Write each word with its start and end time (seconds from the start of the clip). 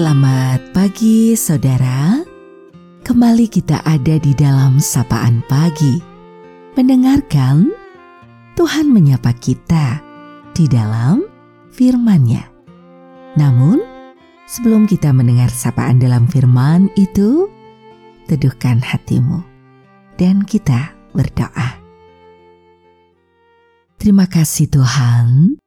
Selamat 0.00 0.72
pagi 0.72 1.36
saudara. 1.36 2.24
Kembali 3.04 3.44
kita 3.52 3.84
ada 3.84 4.16
di 4.16 4.32
dalam 4.32 4.80
sapaan 4.80 5.44
pagi. 5.44 6.00
Mendengarkan 6.72 7.68
Tuhan 8.56 8.88
menyapa 8.88 9.36
kita 9.36 10.00
di 10.56 10.64
dalam 10.72 11.20
firman-Nya. 11.76 12.48
Namun, 13.36 13.76
sebelum 14.48 14.88
kita 14.88 15.12
mendengar 15.12 15.52
sapaan 15.52 16.00
dalam 16.00 16.24
firman 16.32 16.88
itu, 16.96 17.52
teduhkan 18.24 18.80
hatimu 18.80 19.44
dan 20.16 20.48
kita 20.48 20.96
berdoa. 21.12 21.76
Terima 24.00 24.24
kasih 24.24 24.64
Tuhan, 24.64 25.60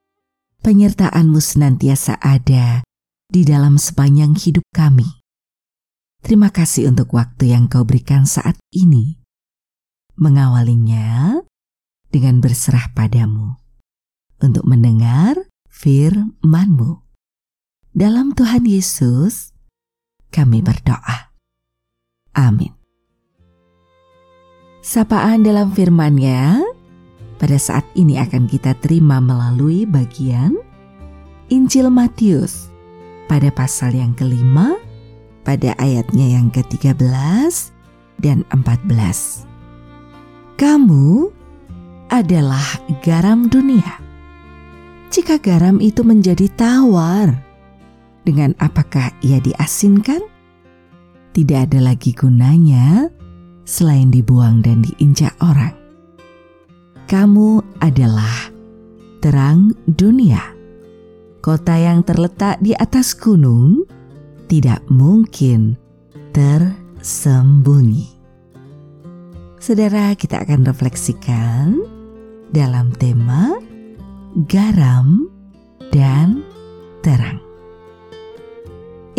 penyertaan-Mu 0.58 1.38
senantiasa 1.38 2.18
ada 2.18 2.82
di 3.34 3.42
dalam 3.42 3.74
sepanjang 3.74 4.38
hidup 4.38 4.62
kami. 4.70 5.10
Terima 6.22 6.54
kasih 6.54 6.94
untuk 6.94 7.10
waktu 7.18 7.50
yang 7.50 7.66
kau 7.66 7.82
berikan 7.82 8.30
saat 8.30 8.54
ini. 8.70 9.18
Mengawalinya 10.14 11.42
dengan 12.14 12.38
berserah 12.38 12.94
padamu 12.94 13.58
untuk 14.38 14.62
mendengar 14.62 15.34
firman-Mu. 15.66 17.02
Dalam 17.90 18.30
Tuhan 18.38 18.62
Yesus, 18.70 19.50
kami 20.30 20.62
berdoa. 20.62 21.34
Amin. 22.38 22.70
Sapaan 24.78 25.42
dalam 25.42 25.74
firman-Nya 25.74 26.62
pada 27.42 27.58
saat 27.58 27.82
ini 27.98 28.14
akan 28.22 28.46
kita 28.46 28.78
terima 28.78 29.18
melalui 29.18 29.82
bagian 29.82 30.54
Injil 31.50 31.90
Matius 31.90 32.73
pada 33.26 33.48
pasal 33.50 33.96
yang 33.96 34.12
kelima, 34.12 34.76
pada 35.44 35.76
ayatnya 35.80 36.40
yang 36.40 36.48
ke-13 36.48 37.52
dan 38.20 38.44
14. 38.52 39.44
Kamu 40.54 41.28
adalah 42.08 42.64
garam 43.02 43.50
dunia. 43.50 44.00
Jika 45.10 45.38
garam 45.38 45.78
itu 45.78 46.02
menjadi 46.02 46.46
tawar, 46.54 47.34
dengan 48.24 48.56
apakah 48.58 49.12
ia 49.20 49.38
diasinkan? 49.38 50.22
Tidak 51.34 51.58
ada 51.70 51.82
lagi 51.82 52.14
gunanya 52.14 53.10
selain 53.66 54.08
dibuang 54.14 54.62
dan 54.62 54.80
diinjak 54.86 55.34
orang. 55.42 55.74
Kamu 57.04 57.60
adalah 57.84 58.48
terang 59.20 59.74
dunia 59.84 60.53
kota 61.44 61.76
yang 61.76 62.00
terletak 62.00 62.56
di 62.64 62.72
atas 62.72 63.12
gunung 63.12 63.84
tidak 64.48 64.80
mungkin 64.88 65.76
tersembunyi. 66.32 68.08
Saudara, 69.60 70.16
kita 70.16 70.40
akan 70.40 70.64
refleksikan 70.64 71.84
dalam 72.48 72.96
tema 72.96 73.60
garam 74.48 75.28
dan 75.92 76.40
terang. 77.04 77.44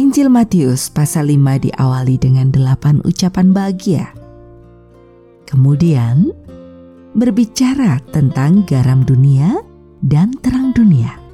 Injil 0.02 0.34
Matius 0.34 0.90
pasal 0.90 1.30
5 1.30 1.70
diawali 1.70 2.18
dengan 2.18 2.50
delapan 2.50 3.06
ucapan 3.06 3.54
bahagia. 3.54 4.10
Kemudian 5.46 6.34
berbicara 7.14 8.02
tentang 8.10 8.66
garam 8.66 9.06
dunia 9.06 9.62
dan 10.02 10.34
terang 10.42 10.74
dunia. 10.74 11.25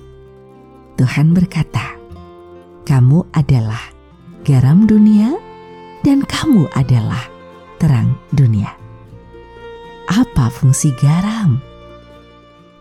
Tuhan 1.12 1.36
berkata, 1.36 2.00
"Kamu 2.88 3.36
adalah 3.36 3.84
garam 4.48 4.88
dunia, 4.88 5.36
dan 6.08 6.23
kamu 6.23 6.72
adalah 6.72 7.27
terang 7.83 8.16
dunia." 8.32 8.72
Apa 10.08 10.48
fungsi 10.48 10.95
garam? 10.95 11.60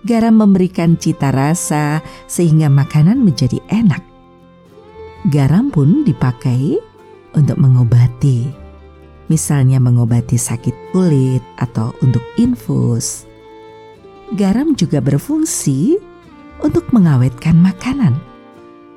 Garam 0.07 0.39
memberikan 0.39 0.95
cita 0.95 1.35
rasa 1.35 2.07
sehingga 2.31 2.71
makanan 2.71 3.19
menjadi 3.19 3.59
enak. 3.67 4.07
Garam 5.27 5.75
pun 5.75 6.07
dipakai 6.07 6.79
untuk 7.35 7.59
mengobati, 7.59 8.47
misalnya 9.27 9.83
mengobati 9.83 10.39
sakit 10.39 10.95
kulit 10.95 11.43
atau 11.59 11.91
untuk 11.99 12.23
infus. 12.39 13.27
Garam 14.39 14.79
juga 14.79 15.03
berfungsi 15.03 16.10
untuk 16.61 16.89
mengawetkan 16.93 17.57
makanan, 17.57 18.17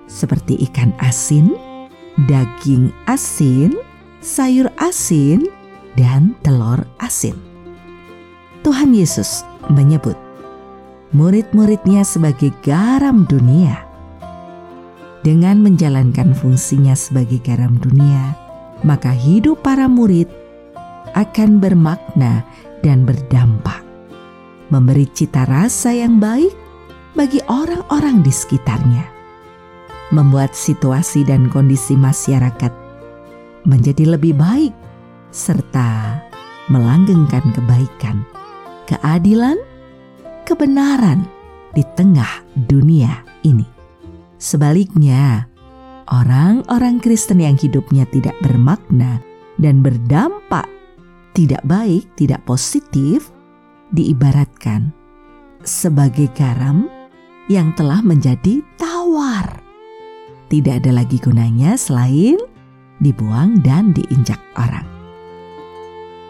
seperti 0.08 0.60
ikan 0.70 0.92
asin, 1.00 1.56
daging 2.30 2.92
asin, 3.10 3.76
sayur 4.20 4.70
asin, 4.80 5.48
dan 5.98 6.38
telur 6.42 6.84
asin. 7.00 7.36
Tuhan 8.64 8.96
Yesus 8.96 9.44
menyebut 9.68 10.16
murid-muridnya 11.14 12.02
sebagai 12.08 12.56
garam 12.66 13.28
dunia. 13.28 13.86
Dengan 15.24 15.64
menjalankan 15.64 16.36
fungsinya 16.36 16.96
sebagai 17.00 17.40
garam 17.40 17.80
dunia, 17.80 18.36
maka 18.84 19.16
hidup 19.16 19.64
para 19.64 19.88
murid 19.88 20.28
akan 21.16 21.64
bermakna 21.64 22.44
dan 22.84 23.08
berdampak, 23.08 23.80
memberi 24.68 25.08
cita 25.16 25.48
rasa 25.48 25.96
yang 25.96 26.20
baik 26.20 26.63
bagi 27.14 27.40
orang-orang 27.46 28.26
di 28.26 28.34
sekitarnya, 28.34 29.06
membuat 30.14 30.54
situasi 30.58 31.26
dan 31.26 31.50
kondisi 31.50 31.94
masyarakat 31.94 32.74
menjadi 33.64 34.18
lebih 34.18 34.38
baik, 34.38 34.74
serta 35.30 36.20
melanggengkan 36.68 37.44
kebaikan, 37.54 38.26
keadilan, 38.90 39.58
kebenaran 40.46 41.26
di 41.74 41.86
tengah 41.96 42.44
dunia 42.70 43.24
ini. 43.46 43.66
Sebaliknya, 44.38 45.48
orang-orang 46.12 47.00
Kristen 47.00 47.40
yang 47.40 47.56
hidupnya 47.56 48.04
tidak 48.12 48.36
bermakna 48.44 49.24
dan 49.56 49.80
berdampak 49.80 50.68
tidak 51.34 51.66
baik, 51.66 52.06
tidak 52.14 52.46
positif, 52.46 53.34
diibaratkan 53.90 54.94
sebagai 55.66 56.30
garam 56.38 56.86
yang 57.52 57.76
telah 57.76 58.00
menjadi 58.00 58.64
tawar. 58.80 59.60
Tidak 60.48 60.84
ada 60.84 60.92
lagi 60.94 61.18
gunanya 61.18 61.76
selain 61.76 62.38
dibuang 63.02 63.60
dan 63.66 63.92
diinjak 63.92 64.40
orang. 64.56 64.86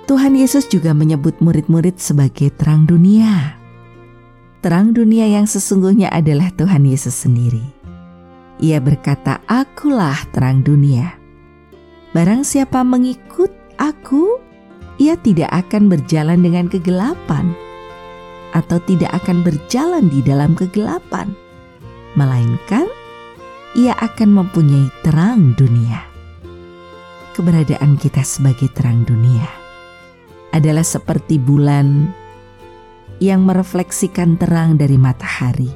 Tuhan 0.04 0.36
Yesus 0.36 0.68
juga 0.68 0.92
menyebut 0.92 1.40
murid-murid 1.40 1.96
sebagai 1.96 2.52
terang 2.56 2.84
dunia. 2.84 3.56
Terang 4.60 4.92
dunia 4.96 5.28
yang 5.28 5.48
sesungguhnya 5.48 6.12
adalah 6.12 6.52
Tuhan 6.56 6.84
Yesus 6.88 7.24
sendiri. 7.24 7.64
Ia 8.64 8.80
berkata, 8.80 9.44
"Akulah 9.48 10.20
terang 10.32 10.64
dunia. 10.64 11.20
Barang 12.16 12.48
siapa 12.48 12.84
mengikut 12.86 13.52
Aku, 13.74 14.38
ia 15.02 15.18
tidak 15.18 15.50
akan 15.52 15.92
berjalan 15.92 16.40
dengan 16.40 16.72
kegelapan." 16.72 17.73
Atau 18.54 18.78
tidak 18.86 19.10
akan 19.18 19.42
berjalan 19.42 20.08
di 20.08 20.22
dalam 20.22 20.54
kegelapan, 20.54 21.34
melainkan 22.14 22.86
ia 23.74 23.98
akan 23.98 24.38
mempunyai 24.38 24.88
terang 25.02 25.58
dunia. 25.58 26.06
Keberadaan 27.34 27.98
kita 27.98 28.22
sebagai 28.22 28.70
terang 28.78 29.02
dunia 29.10 29.50
adalah 30.54 30.86
seperti 30.86 31.42
bulan 31.42 32.14
yang 33.18 33.42
merefleksikan 33.42 34.38
terang 34.38 34.78
dari 34.78 35.02
matahari, 35.02 35.74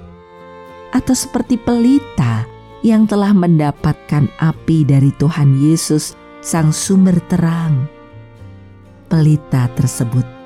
atau 0.94 1.18
seperti 1.18 1.58
pelita 1.58 2.46
yang 2.86 3.10
telah 3.10 3.34
mendapatkan 3.34 4.30
api 4.38 4.86
dari 4.86 5.10
Tuhan 5.18 5.58
Yesus, 5.58 6.14
Sang 6.46 6.70
Sumber 6.70 7.18
Terang. 7.26 7.90
Pelita 9.10 9.66
tersebut 9.74 10.37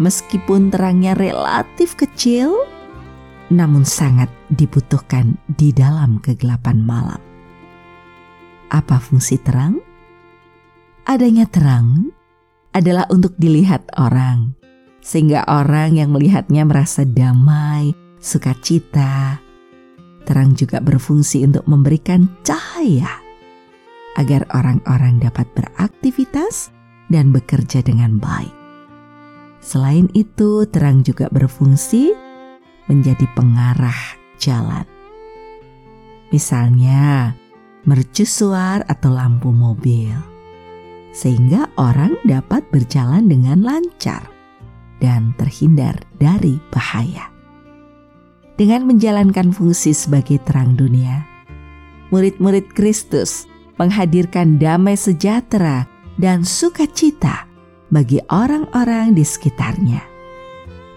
meskipun 0.00 0.72
terangnya 0.72 1.12
relatif 1.12 1.94
kecil, 1.94 2.56
namun 3.52 3.84
sangat 3.84 4.32
dibutuhkan 4.48 5.36
di 5.60 5.70
dalam 5.70 6.18
kegelapan 6.24 6.80
malam. 6.80 7.20
Apa 8.72 8.96
fungsi 8.96 9.36
terang? 9.38 9.78
Adanya 11.04 11.44
terang 11.44 12.08
adalah 12.72 13.04
untuk 13.12 13.36
dilihat 13.36 13.84
orang, 14.00 14.56
sehingga 15.04 15.44
orang 15.44 16.00
yang 16.00 16.14
melihatnya 16.14 16.64
merasa 16.64 17.04
damai, 17.04 17.92
sukacita. 18.22 19.42
Terang 20.24 20.54
juga 20.54 20.78
berfungsi 20.78 21.42
untuk 21.42 21.66
memberikan 21.66 22.30
cahaya 22.46 23.18
agar 24.14 24.46
orang-orang 24.54 25.18
dapat 25.18 25.50
beraktivitas 25.58 26.70
dan 27.10 27.34
bekerja 27.34 27.82
dengan 27.82 28.22
baik. 28.22 28.59
Selain 29.60 30.08
itu, 30.16 30.64
terang 30.72 31.04
juga 31.04 31.28
berfungsi 31.28 32.16
menjadi 32.88 33.28
pengarah 33.36 34.16
jalan. 34.40 34.88
Misalnya, 36.32 37.36
mercusuar 37.84 38.88
atau 38.88 39.12
lampu 39.12 39.52
mobil, 39.52 40.16
sehingga 41.12 41.68
orang 41.76 42.16
dapat 42.24 42.64
berjalan 42.72 43.28
dengan 43.28 43.60
lancar 43.60 44.24
dan 45.04 45.36
terhindar 45.36 45.96
dari 46.16 46.56
bahaya. 46.72 47.28
Dengan 48.56 48.88
menjalankan 48.88 49.56
fungsi 49.56 49.96
sebagai 49.96 50.40
terang 50.44 50.76
dunia, 50.76 51.24
murid-murid 52.12 52.72
Kristus 52.76 53.48
menghadirkan 53.80 54.60
damai 54.60 55.00
sejahtera 55.00 55.88
dan 56.20 56.44
sukacita 56.44 57.49
bagi 57.90 58.22
orang-orang 58.30 59.12
di 59.12 59.26
sekitarnya, 59.26 60.00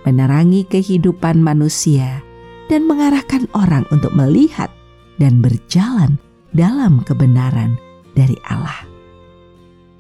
menerangi 0.06 0.64
kehidupan 0.70 1.42
manusia, 1.42 2.22
dan 2.70 2.86
mengarahkan 2.86 3.50
orang 3.58 3.84
untuk 3.90 4.14
melihat 4.16 4.70
dan 5.18 5.42
berjalan 5.44 6.16
dalam 6.54 7.02
kebenaran 7.04 7.76
dari 8.14 8.38
Allah. 8.46 8.86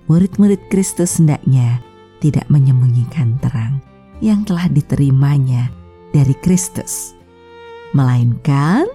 Murid-murid 0.07 0.61
Kristus 0.69 1.17
hendaknya 1.17 1.81
tidak 2.21 2.45
menyembunyikan 2.47 3.41
terang 3.41 3.81
yang 4.21 4.45
telah 4.47 4.69
diterimanya 4.69 5.73
dari 6.13 6.37
Kristus, 6.39 7.17
melainkan 7.91 8.85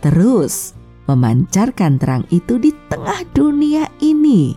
terus 0.00 0.72
memancarkan 1.04 2.00
terang 2.00 2.24
itu 2.32 2.56
di 2.56 2.72
tengah 2.88 3.20
dunia 3.36 3.88
ini 4.00 4.56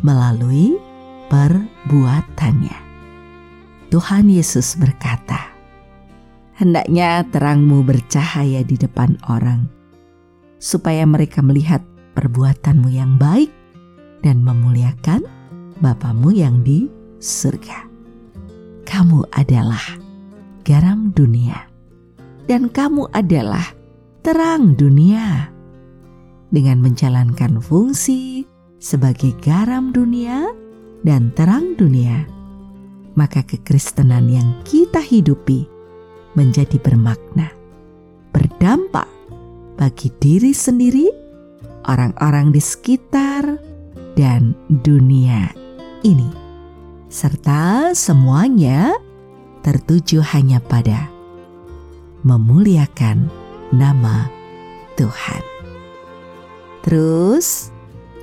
melalui 0.00 0.87
perbuatannya. 1.28 2.78
Tuhan 3.88 4.28
Yesus 4.28 4.76
berkata, 4.76 5.52
"Hendaknya 6.56 7.24
terangmu 7.28 7.84
bercahaya 7.84 8.60
di 8.64 8.76
depan 8.76 9.16
orang, 9.28 9.68
supaya 10.60 11.08
mereka 11.08 11.40
melihat 11.40 11.80
perbuatanmu 12.12 12.88
yang 12.92 13.16
baik 13.16 13.48
dan 14.20 14.44
memuliakan 14.44 15.24
Bapamu 15.80 16.34
yang 16.34 16.60
di 16.66 16.90
surga." 17.22 17.88
Kamu 18.84 19.24
adalah 19.32 19.84
garam 20.64 21.12
dunia, 21.16 21.68
dan 22.44 22.68
kamu 22.68 23.08
adalah 23.12 23.64
terang 24.24 24.76
dunia. 24.76 25.52
Dengan 26.48 26.80
menjalankan 26.80 27.60
fungsi 27.60 28.48
sebagai 28.80 29.36
garam 29.44 29.92
dunia 29.92 30.48
dan 31.02 31.30
terang 31.34 31.78
dunia, 31.78 32.26
maka 33.14 33.42
kekristenan 33.42 34.30
yang 34.30 34.48
kita 34.66 35.02
hidupi 35.02 35.66
menjadi 36.34 36.78
bermakna, 36.78 37.50
berdampak 38.30 39.06
bagi 39.78 40.10
diri 40.18 40.54
sendiri, 40.54 41.06
orang-orang 41.86 42.50
di 42.50 42.62
sekitar, 42.62 43.58
dan 44.18 44.54
dunia 44.66 45.54
ini, 46.02 46.30
serta 47.06 47.94
semuanya 47.94 48.94
tertuju 49.62 50.22
hanya 50.34 50.58
pada 50.58 51.06
memuliakan 52.26 53.30
nama 53.70 54.26
Tuhan. 54.98 55.42
Terus, 56.82 57.70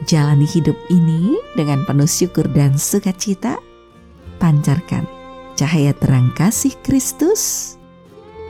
jalani 0.06 0.46
hidup 0.46 0.78
ini 0.90 1.38
dengan 1.58 1.84
penuh 1.84 2.10
syukur 2.10 2.46
dan 2.54 2.78
sukacita. 2.78 3.58
Pancarkan 4.40 5.06
cahaya 5.56 5.96
terang 5.98 6.30
kasih 6.36 6.76
Kristus, 6.84 7.76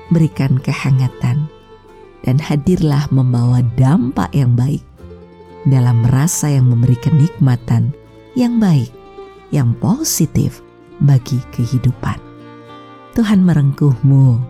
berikan 0.09 0.57
kehangatan, 0.59 1.47
dan 2.25 2.37
hadirlah 2.41 3.05
membawa 3.13 3.61
dampak 3.77 4.33
yang 4.33 4.57
baik 4.57 4.81
dalam 5.65 6.05
rasa 6.09 6.53
yang 6.53 6.69
memberi 6.69 6.97
kenikmatan 6.99 7.93
yang 8.35 8.59
baik, 8.59 8.91
yang 9.49 9.71
positif 9.79 10.59
bagi 11.01 11.39
kehidupan. 11.55 12.19
Tuhan 13.15 13.47
merengkuhmu 13.47 14.43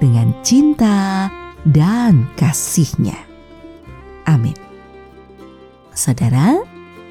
dengan 0.00 0.32
cinta 0.40 1.28
dan 1.68 2.24
kasihnya. 2.40 3.16
Amin. 4.24 4.65
Saudara, 5.96 6.60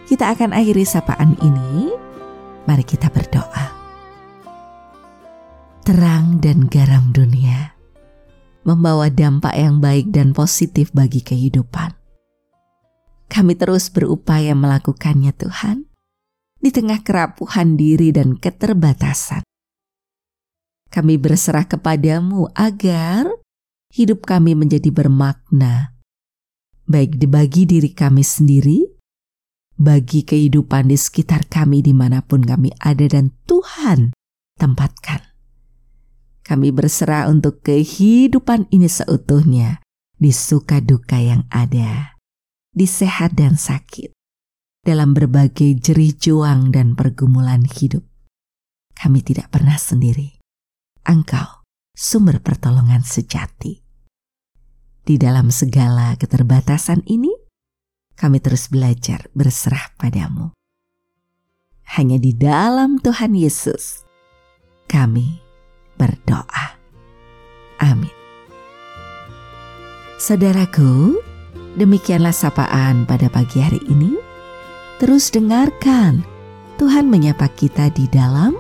kita 0.06 0.30
akan 0.30 0.54
akhiri 0.54 0.86
sapaan 0.86 1.34
ini. 1.42 1.90
Mari 2.70 2.86
kita 2.86 3.10
berdoa. 3.10 3.74
Terang 5.82 6.38
dan 6.38 6.70
garam 6.70 7.10
dunia 7.10 7.74
membawa 8.66 9.10
dampak 9.10 9.58
yang 9.58 9.82
baik 9.82 10.14
dan 10.14 10.34
positif 10.38 10.94
bagi 10.94 11.22
kehidupan. 11.22 11.94
Kami 13.26 13.54
terus 13.58 13.90
berupaya 13.90 14.54
melakukannya 14.54 15.34
Tuhan 15.34 15.90
di 16.62 16.70
tengah 16.70 17.02
kerapuhan 17.02 17.78
diri 17.78 18.14
dan 18.14 18.38
keterbatasan. 18.38 19.42
Kami 20.94 21.18
berserah 21.18 21.66
kepadamu 21.66 22.54
agar 22.54 23.30
hidup 23.94 24.30
kami 24.30 24.54
menjadi 24.54 24.94
bermakna, 24.94 25.95
baik 26.86 27.18
dibagi 27.18 27.66
diri 27.66 27.92
kami 27.92 28.22
sendiri, 28.22 28.86
bagi 29.76 30.24
kehidupan 30.24 30.88
di 30.88 30.98
sekitar 30.98 31.46
kami 31.52 31.84
di 31.84 31.92
mana 31.92 32.24
pun 32.24 32.42
kami 32.42 32.72
ada 32.80 33.06
dan 33.06 33.36
Tuhan 33.44 34.16
tempatkan. 34.56 35.22
Kami 36.46 36.70
berserah 36.70 37.28
untuk 37.28 37.66
kehidupan 37.66 38.70
ini 38.70 38.86
seutuhnya, 38.86 39.82
di 40.16 40.32
suka 40.32 40.80
duka 40.80 41.20
yang 41.20 41.44
ada, 41.52 42.16
di 42.72 42.86
sehat 42.88 43.36
dan 43.36 43.58
sakit, 43.58 44.14
dalam 44.86 45.12
berbagai 45.12 45.76
jerih 45.82 46.14
juang 46.16 46.70
dan 46.70 46.94
pergumulan 46.94 47.66
hidup. 47.66 48.06
Kami 48.96 49.20
tidak 49.26 49.52
pernah 49.52 49.76
sendiri. 49.76 50.40
Engkau 51.04 51.66
sumber 51.92 52.40
pertolongan 52.40 53.02
sejati. 53.02 53.85
Di 55.06 55.22
dalam 55.22 55.54
segala 55.54 56.18
keterbatasan 56.18 57.06
ini, 57.06 57.30
kami 58.18 58.42
terus 58.42 58.74
belajar 58.74 59.30
berserah 59.38 59.94
padamu. 60.02 60.50
Hanya 61.94 62.18
di 62.18 62.34
dalam 62.34 62.98
Tuhan 62.98 63.38
Yesus, 63.38 64.02
kami 64.90 65.38
berdoa. 65.94 66.82
Amin. 67.86 68.10
Saudaraku, 70.18 71.22
demikianlah 71.78 72.34
sapaan 72.34 73.06
pada 73.06 73.30
pagi 73.30 73.62
hari 73.62 73.86
ini. 73.86 74.18
Terus 74.98 75.30
dengarkan 75.30 76.26
Tuhan 76.82 77.14
menyapa 77.14 77.46
kita 77.54 77.94
di 77.94 78.10
dalam 78.10 78.58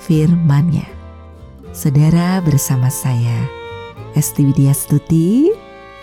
firman-Nya. 0.00 0.88
Saudara 1.76 2.40
bersama 2.40 2.88
saya, 2.88 3.44
Esti 4.16 4.48
Widya 4.48 4.72
Stuti, 4.72 5.52